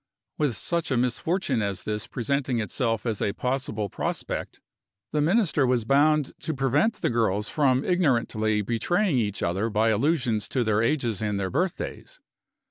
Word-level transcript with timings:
With 0.39 0.57
such 0.57 0.89
a 0.89 0.97
misfortune 0.97 1.61
as 1.61 1.83
this 1.83 2.07
presenting 2.07 2.59
itself 2.59 3.05
as 3.05 3.21
a 3.21 3.33
possible 3.33 3.87
prospect, 3.87 4.59
the 5.11 5.21
Minister 5.21 5.67
was 5.67 5.85
bound 5.85 6.31
to 6.39 6.55
prevent 6.55 6.93
the 6.95 7.11
girls 7.11 7.49
from 7.49 7.85
ignorantly 7.85 8.63
betraying 8.63 9.19
each 9.19 9.43
other 9.43 9.69
by 9.69 9.89
allusions 9.89 10.49
to 10.49 10.63
their 10.63 10.81
ages 10.81 11.21
and 11.21 11.39
their 11.39 11.51
birthdays. 11.51 12.19